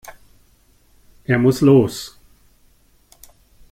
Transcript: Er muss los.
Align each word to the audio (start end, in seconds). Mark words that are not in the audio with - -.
Er 1.25 1.37
muss 1.37 1.61
los. 1.61 2.19